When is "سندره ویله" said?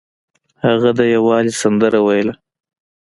1.61-2.33